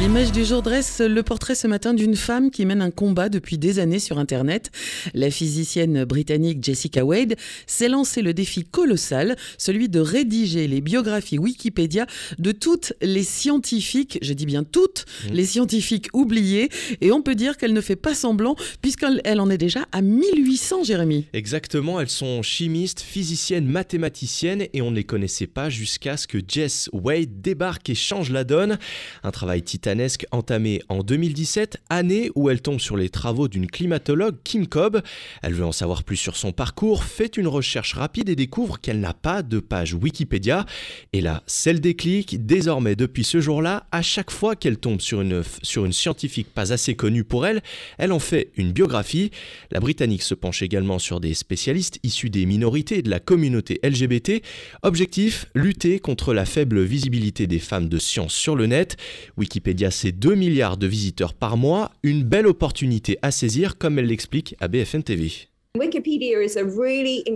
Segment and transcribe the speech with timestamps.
[0.00, 3.58] L'image du jour dresse le portrait ce matin d'une femme qui mène un combat depuis
[3.58, 4.72] des années sur Internet.
[5.14, 7.36] La physicienne britannique Jessica Wade
[7.68, 12.06] s'est lancé le défi colossal, celui de rédiger les biographies Wikipédia
[12.40, 15.32] de toutes les scientifiques, je dis bien toutes mmh.
[15.32, 19.58] les scientifiques oubliées, et on peut dire qu'elle ne fait pas semblant puisqu'elle en est
[19.58, 21.28] déjà à 1800, Jérémy.
[21.32, 26.38] Exactement, elles sont chimistes, physiciennes, mathématiciennes, et on ne les connaissait pas jusqu'à ce que
[26.46, 28.76] Jess Wade débarque et change la donne.
[29.22, 33.66] Un travail titan titanesque entamée en 2017, année où elle tombe sur les travaux d'une
[33.66, 35.02] climatologue, Kim Cobb.
[35.42, 39.00] Elle veut en savoir plus sur son parcours, fait une recherche rapide et découvre qu'elle
[39.00, 40.64] n'a pas de page Wikipédia.
[41.12, 45.42] Et là, celle déclic, désormais depuis ce jour-là, à chaque fois qu'elle tombe sur une,
[45.60, 47.62] sur une scientifique pas assez connue pour elle,
[47.98, 49.32] elle en fait une biographie.
[49.70, 53.80] La Britannique se penche également sur des spécialistes issus des minorités et de la communauté
[53.82, 54.40] LGBT.
[54.82, 58.96] Objectif, lutter contre la faible visibilité des femmes de science sur le net.
[59.36, 63.98] Wikipédia Wikipédia, c'est 2 milliards de visiteurs par mois, une belle opportunité à saisir comme
[63.98, 65.32] elle l'explique à BFM TV.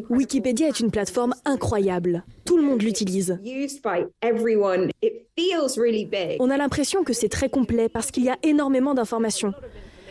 [0.08, 2.22] Wikipédia est une plateforme incroyable.
[2.44, 3.40] Tout le monde l'utilise.
[6.38, 9.52] On a l'impression que c'est très complet parce qu'il y a énormément d'informations.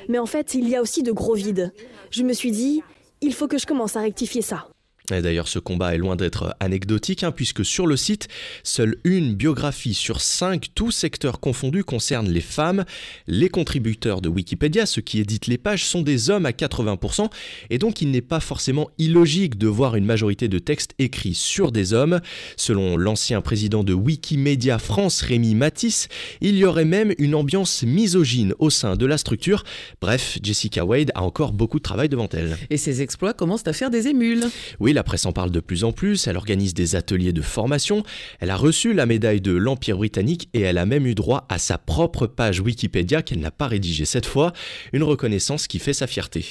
[0.10, 1.72] Mais en fait, il y a aussi de gros vides.
[2.12, 2.84] Je me suis dit,
[3.22, 4.68] il faut que je commence à rectifier ça.
[5.10, 8.28] D'ailleurs, ce combat est loin d'être anecdotique, hein, puisque sur le site,
[8.64, 12.84] seule une biographie sur cinq, tous secteurs confondus, concerne les femmes.
[13.26, 17.30] Les contributeurs de Wikipédia, ceux qui éditent les pages, sont des hommes à 80%,
[17.70, 21.72] et donc il n'est pas forcément illogique de voir une majorité de textes écrits sur
[21.72, 22.20] des hommes.
[22.58, 26.10] Selon l'ancien président de Wikimedia France, Rémi Matisse,
[26.42, 29.64] il y aurait même une ambiance misogyne au sein de la structure.
[30.02, 32.58] Bref, Jessica Wade a encore beaucoup de travail devant elle.
[32.70, 34.44] Et ses exploits commencent à faire des émules.
[34.82, 38.02] Oui, la presse en parle de plus en plus, elle organise des ateliers de formation,
[38.40, 41.60] elle a reçu la médaille de l'Empire britannique et elle a même eu droit à
[41.60, 44.54] sa propre page Wikipédia qu'elle n'a pas rédigée cette fois,
[44.94, 46.46] une reconnaissance qui fait sa fierté.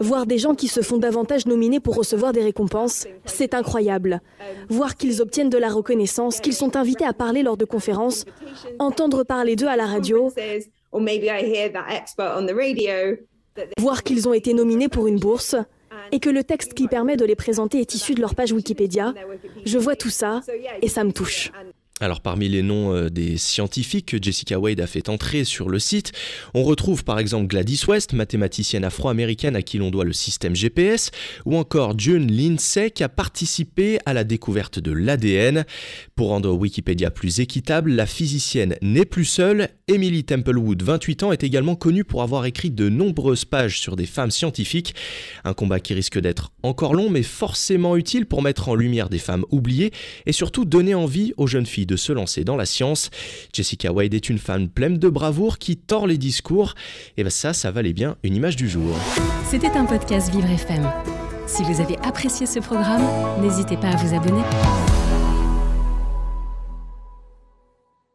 [0.00, 4.20] Voir des gens qui se font davantage nominer pour recevoir des récompenses, c'est incroyable.
[4.68, 8.26] Voir qu'ils obtiennent de la reconnaissance, qu'ils sont invités à parler lors de conférences,
[8.78, 10.30] entendre parler d'eux à la radio,
[13.78, 15.56] voir qu'ils ont été nominés pour une bourse,
[16.12, 19.14] et que le texte qui permet de les présenter est issu de leur page Wikipédia,
[19.64, 20.40] je vois tout ça
[20.82, 21.52] et ça me touche.
[21.98, 25.78] Alors parmi les noms euh, des scientifiques que Jessica Wade a fait entrer sur le
[25.78, 26.12] site,
[26.52, 31.10] on retrouve par exemple Gladys West, mathématicienne afro-américaine à qui l'on doit le système GPS,
[31.46, 35.64] ou encore June Lindsay qui a participé à la découverte de l'ADN.
[36.16, 39.70] Pour rendre Wikipédia plus équitable, la physicienne n'est plus seule.
[39.88, 44.04] Emily Templewood, 28 ans, est également connue pour avoir écrit de nombreuses pages sur des
[44.04, 44.94] femmes scientifiques.
[45.44, 49.18] Un combat qui risque d'être encore long mais forcément utile pour mettre en lumière des
[49.18, 49.92] femmes oubliées
[50.26, 53.10] et surtout donner envie aux jeunes filles de se lancer dans la science.
[53.52, 56.74] Jessica Wade est une femme pleine de bravoure qui tord les discours.
[57.16, 58.94] Et bien ça, ça valait bien une image du jour.
[59.48, 60.90] C'était un podcast Vivre FM.
[61.46, 63.04] Si vous avez apprécié ce programme,
[63.40, 64.42] n'hésitez pas à vous abonner.